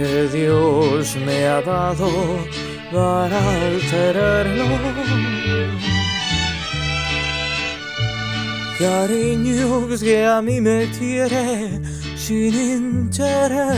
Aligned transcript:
que 0.00 0.28
Dios 0.28 1.14
me 1.26 1.46
ha 1.46 1.60
dado 1.60 2.08
para 2.90 3.38
alterarlo. 3.66 4.64
Cariño 8.78 9.88
que 10.00 10.26
a 10.26 10.40
mí 10.40 10.58
me 10.58 10.90
quiere 10.98 11.82
sin 12.16 12.54
interés. 12.78 13.68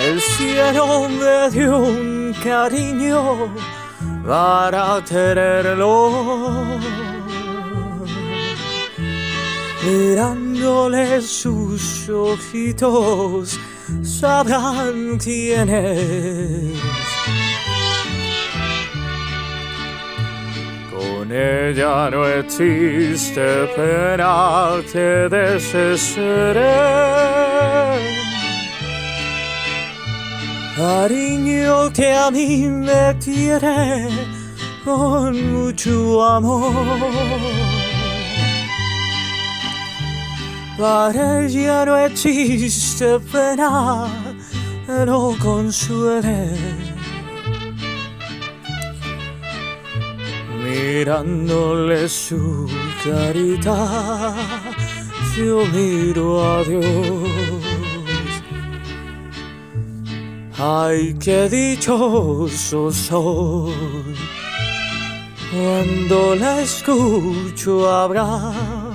El 0.00 0.20
cielo 0.20 1.08
me 1.08 1.48
dio 1.50 1.78
un 1.78 2.34
cariño 2.42 3.54
para 4.26 5.00
tenerlo. 5.04 7.01
Mirándole 9.84 11.20
sus 11.20 12.08
ojitos, 12.08 13.58
sabrán 14.04 15.18
quién 15.18 15.68
es. 15.68 16.78
Con 20.92 21.32
ella 21.32 22.10
no 22.10 22.24
existe 22.28 23.66
pena 23.74 24.80
que 24.92 25.28
desesperé. 25.28 26.62
Cariño 30.76 31.92
que 31.92 32.12
a 32.12 32.30
mí 32.30 32.68
me 32.68 33.16
quiere 33.18 34.08
con 34.84 35.52
mucho 35.52 36.22
amor. 36.24 37.81
Para 40.78 41.44
ella 41.44 41.84
no 41.84 41.96
existe 41.98 43.20
pena, 43.20 44.08
no 45.06 45.36
consuele. 45.38 46.56
Mirándole 50.64 52.08
su 52.08 52.68
carita, 53.04 54.34
yo 55.36 55.66
miro 55.66 56.42
a 56.42 56.64
Dios. 56.64 57.62
Ay, 60.58 61.14
qué 61.18 61.48
dichoso 61.48 62.90
soy 62.92 63.74
cuando 65.50 66.34
la 66.36 66.62
escucho 66.62 67.90
hablar 67.90 68.91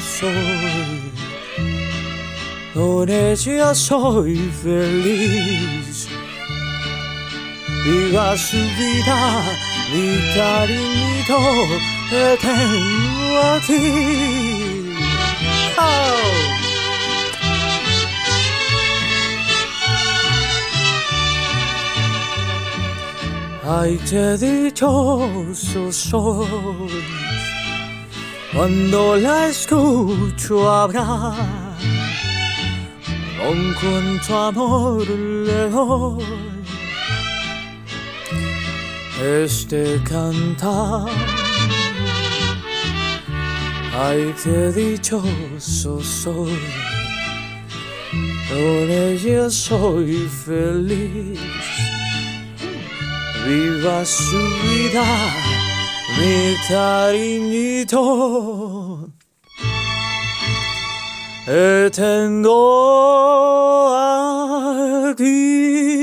soy, 0.00 1.12
con 2.72 3.08
ella 3.10 3.74
soy 3.74 4.36
feliz. 4.62 6.08
Viva 7.84 8.34
su 8.36 8.56
vida, 8.56 9.42
mi 9.92 10.18
cariñito, 10.34 11.38
te 12.08 12.36
tengo 12.38 13.38
a 13.38 13.60
ti. 13.66 14.96
Oh. 15.78 16.61
Ay, 23.64 23.96
qué 24.10 24.36
dichoso 24.36 25.92
soy 25.92 26.90
cuando 28.52 29.16
la 29.16 29.46
escucho 29.46 30.68
hablar, 30.68 31.36
con 33.38 33.74
cuánto 33.80 34.36
amor 34.36 35.08
le 35.08 35.70
doy 35.70 36.24
este 39.22 40.02
cantar. 40.02 41.08
Ay, 43.96 44.34
qué 44.42 44.72
dichoso 44.72 46.02
soy, 46.02 46.58
con 48.50 48.90
ella 48.90 49.48
soy 49.48 50.28
feliz 50.44 51.91
viva 53.46 54.04
su 54.04 54.38
vida, 54.64 55.04
mi 56.18 56.56
cariñito. 56.68 58.02
Te 61.44 61.90
tengo 61.90 62.58
aquí. 65.08 66.01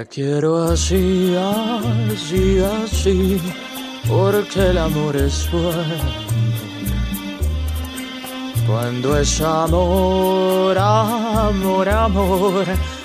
Te 0.00 0.06
quiero 0.06 0.62
así, 0.62 1.36
así, 1.36 2.58
así, 2.58 3.38
porque 4.08 4.70
el 4.70 4.78
amor 4.78 5.14
es 5.14 5.46
bueno. 5.52 6.10
Cuando 8.66 9.18
es 9.18 9.42
amor, 9.42 10.78
amor, 10.78 11.86
amor, 11.86 12.64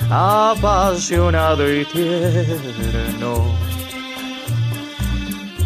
apasionado 0.09 1.69
y 1.69 1.83
tierno. 1.83 3.43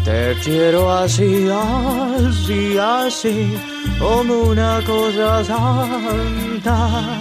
Te 0.04 0.34
quiero 0.42 0.90
así, 0.90 1.48
así, 1.48 2.76
así, 2.76 3.56
como 4.00 4.34
una 4.50 4.80
cosa 4.84 5.44
santa 5.44 7.20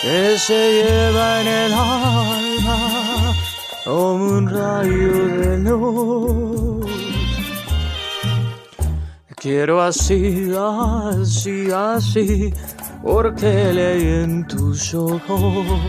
que 0.00 0.38
se 0.38 0.72
lleva 0.72 1.42
en 1.42 1.46
el 1.46 1.72
alma 1.74 2.49
como 3.84 4.38
un 4.38 4.48
rayo 4.48 5.12
de 5.38 5.58
luz. 5.58 6.86
Quiero 9.36 9.80
así, 9.80 10.52
así, 10.54 11.70
así, 11.70 12.52
porque 13.02 13.72
leí 13.72 14.22
en 14.22 14.46
tus 14.46 14.92
ojos. 14.92 15.80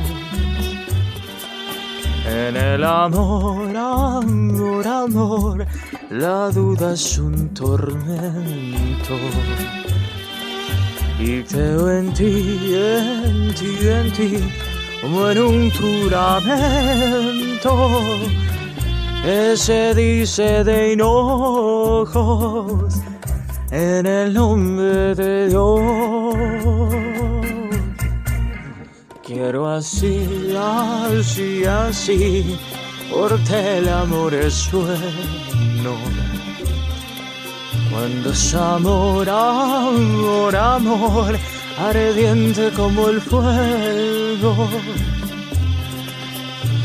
En 2.26 2.56
el 2.56 2.84
amor, 2.84 3.76
amor, 3.76 4.88
amor, 4.88 5.68
la 6.10 6.50
duda 6.50 6.94
es 6.94 7.18
un 7.18 7.54
tormento. 7.54 9.16
Y 11.20 11.44
creo 11.44 11.92
en 11.92 12.14
ti, 12.14 12.74
en 12.74 13.54
ti, 13.54 13.78
en 13.82 14.12
ti, 14.14 14.38
como 15.02 15.30
en 15.30 15.38
un 15.40 15.72
juramento 15.72 17.51
se 19.56 19.94
dice 19.94 20.64
de 20.64 20.94
hinojos 20.94 22.96
en 23.70 24.06
el 24.06 24.34
nombre 24.34 25.14
de 25.14 25.50
Dios. 25.50 25.84
Quiero 29.24 29.70
así, 29.70 30.56
así, 30.58 31.66
así, 31.66 32.58
porque 33.14 33.78
el 33.78 33.90
amor 33.90 34.34
es 34.34 34.72
bueno. 34.72 35.96
Cuando 37.92 38.32
es 38.32 38.56
amor, 38.56 39.30
amor, 39.30 40.56
amor, 40.56 41.38
ardiente 41.78 42.72
como 42.72 43.10
el 43.10 43.22
fuego. 43.22 44.68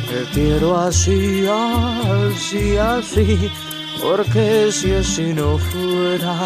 Te 0.08 0.25
quiero 0.32 0.76
así, 0.76 1.47
así, 1.49 2.76
así, 2.76 3.50
porque 4.00 4.70
si 4.70 4.93
así 4.93 5.35
no 5.35 5.58
fuera, 5.58 6.37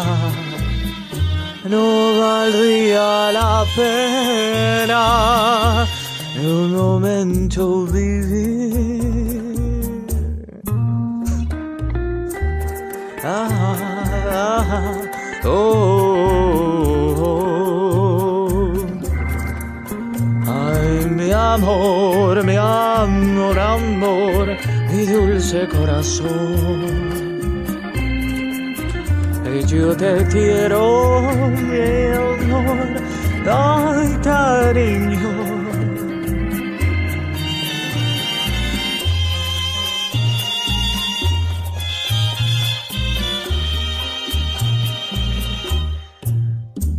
no 1.69 2.19
valdría 2.19 3.31
la 3.31 3.65
pena 3.75 5.03
en 6.35 6.45
un 6.45 6.75
momento 6.75 7.85
vivir. 7.85 9.01
Ah, 13.23 14.03
ah, 14.31 15.01
Oh, 15.43 15.90
amor, 21.53 22.43
mi 22.43 22.55
amor, 22.55 23.59
amor, 23.59 24.57
mi 24.89 25.05
dulce 25.05 25.67
corazón. 25.67 27.11
Yo 29.67 29.95
te 29.95 30.25
quiero, 30.31 31.31
mi 31.69 32.07
amor, 32.25 32.87
ay, 33.45 34.17
cariño. 34.23 35.51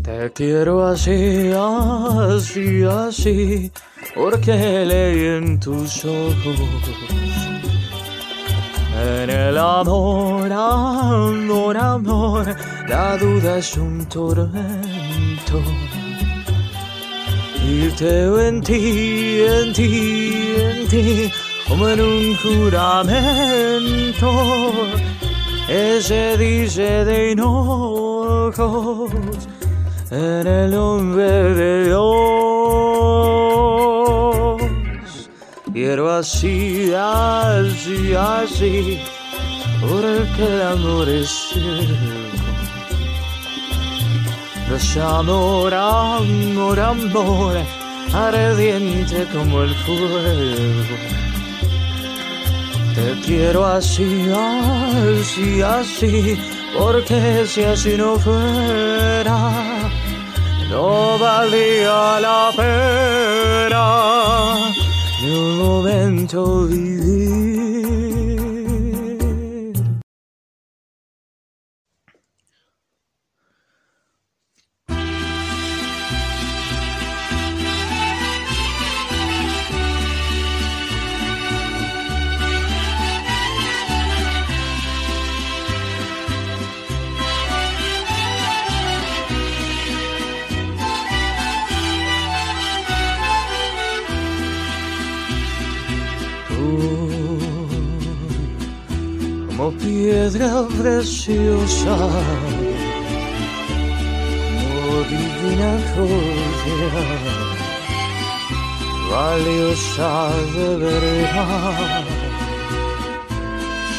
Te 0.03 0.33
quiero 0.33 0.87
así, 0.87 1.53
así, 1.55 2.85
así, 2.85 3.73
porque 4.15 4.85
leí 4.85 5.27
en 5.27 5.59
tus 5.59 6.05
ojos. 6.05 6.61
En 9.05 9.31
el 9.31 9.57
amor, 9.59 10.53
amor, 10.53 11.77
amor, 11.77 12.55
la 12.89 13.17
duda 13.17 13.59
es 13.59 13.77
un 13.77 14.07
tormento. 14.07 15.63
Y 17.65 17.89
veo 18.01 18.41
en 18.41 18.61
ti, 18.61 19.41
en 19.41 19.73
ti, 19.73 20.55
en 20.57 20.89
ti, 20.89 21.31
como 21.69 21.89
en 21.89 22.01
un 22.01 22.37
juramento. 22.37 24.31
Ese 25.69 26.37
dice 26.37 27.05
de 27.05 27.31
hinojos 27.31 29.11
en 30.11 30.47
el 30.47 30.71
nombre 30.71 31.25
de 31.25 31.85
Dios. 31.87 32.32
Así, 36.19 36.93
así, 36.95 38.15
así, 38.15 39.01
porque 39.81 40.43
el 40.43 40.63
amor 40.63 41.09
es 41.09 41.29
ciego. 41.29 42.33
No 44.69 44.77
es 44.77 44.97
amor, 44.97 45.75
amor, 45.75 46.81
amor, 46.81 47.57
ardiente 48.13 49.27
como 49.33 49.63
el 49.63 49.75
fuego. 49.85 50.97
Te 52.95 53.21
quiero 53.27 53.67
así, 53.67 54.31
así, 54.31 55.63
así, 55.63 56.39
porque 56.79 57.45
si 57.47 57.65
así 57.65 57.97
no 57.97 58.19
fuera, 58.19 59.91
no 60.71 61.19
valía 61.19 62.21
la 62.21 62.51
pena 62.57 63.53
un 65.25 65.59
momento 65.59 66.67
vivir. 66.67 67.22
Piedra 99.93 100.67
preciosa, 100.81 101.97
como 104.59 104.93
divina 105.13 105.73
joya, 105.93 106.95
valiosa 109.11 110.31
de 110.55 110.69
verdad. 110.77 112.05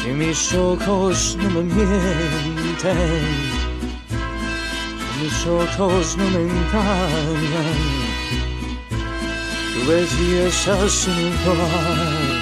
Si 0.02 0.08
mis 0.10 0.52
ojos 0.54 1.16
no 1.40 1.48
me 1.50 1.62
mienten, 1.62 3.22
mis 5.20 5.46
ojos 5.46 6.16
no 6.18 6.24
me 6.34 6.40
engañan, 6.48 7.78
tu 9.72 9.80
belleza 9.90 10.74
sin 10.88 11.18
igual. 11.28 12.33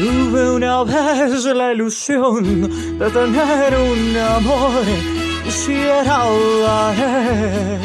Tuve 0.00 0.52
una 0.52 0.82
vez 0.82 1.44
la 1.44 1.74
ilusión 1.74 2.62
de 2.98 3.10
tener 3.10 3.74
un 3.76 4.16
amor 4.16 4.82
y 5.46 5.50
si 5.50 5.74
era 5.74 6.24
él. 6.96 7.78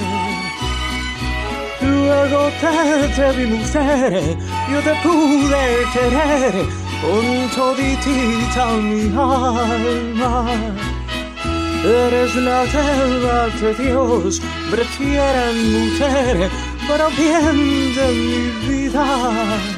Luego 1.82 2.50
que 2.62 3.10
te 3.16 3.32
vi 3.34 3.46
mujer, 3.58 4.38
yo 4.72 4.80
te 4.80 4.96
pude 5.04 5.66
querer 5.92 6.54
con 7.02 7.50
toditita 7.54 8.66
mi 8.78 9.08
alma. 9.10 10.46
Eres 11.84 12.34
la 12.38 12.64
tela 12.64 13.50
que 13.60 13.84
Dios 13.84 14.42
prefiere 14.72 15.52
en 15.52 15.58
mujer 15.74 16.50
para 16.88 17.10
bien 17.10 17.94
de 17.94 18.08
mi 18.14 18.70
vida. 18.70 19.75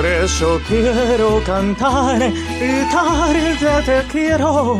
Por 0.00 0.08
eso 0.08 0.58
quiero 0.66 1.42
cantar, 1.44 2.18
gritar 2.18 3.36
que 3.58 3.82
te 3.84 4.02
quiero, 4.10 4.78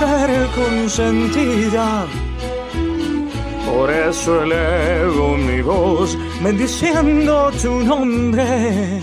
ser 0.00 0.48
consentida. 0.52 2.06
Por 3.64 3.88
eso 3.88 4.42
elevo 4.42 5.36
mi 5.36 5.62
voz, 5.62 6.18
bendiciendo 6.42 7.52
tu 7.62 7.84
nombre 7.84 9.00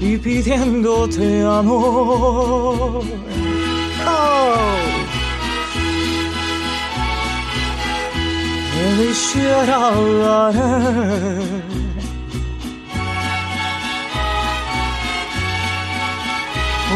y 0.00 0.16
pidiéndote 0.16 1.42
amor. 1.42 3.04
Oh. 4.04 4.60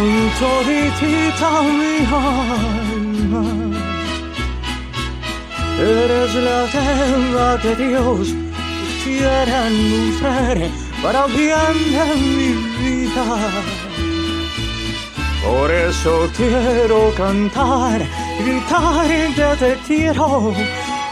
Me 0.01 0.31
quisiera 0.31 1.59
hablar. 1.59 1.61
con 1.61 1.61
toditita 1.61 1.63
mi 1.63 1.97
alma. 2.07 3.45
Eres 5.79 6.35
la 6.35 6.67
tela 6.67 7.59
que 7.61 7.77
Dios 7.77 8.35
quiere 9.05 9.67
en 9.67 9.75
mujer 9.91 10.71
para 11.03 11.27
bien 11.27 11.77
de 11.93 12.07
mi 12.17 12.53
vida. 12.81 13.27
Por 15.45 15.71
eso 15.71 16.29
quiero 16.37 17.13
cantar, 17.17 18.03
gritar 18.45 19.09
que 19.35 19.57
te 19.59 19.79
quiero, 19.87 20.55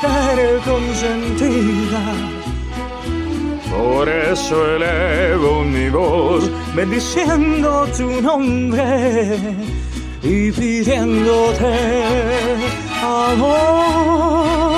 ser 0.00 0.60
consentida. 0.64 2.37
Por 3.70 4.08
eso 4.08 4.76
elevo 4.76 5.62
mi 5.64 5.88
voz, 5.90 6.50
bendiciendo 6.74 7.86
tu 7.96 8.20
nombre 8.20 9.38
y 10.22 10.50
pidiéndote 10.52 11.74
amor. 13.02 14.77